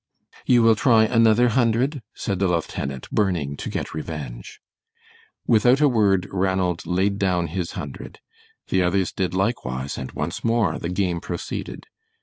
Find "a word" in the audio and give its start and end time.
5.79-6.27